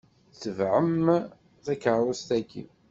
[0.41, 1.05] Tebɛem
[1.65, 2.63] takeṛṛust-ayi.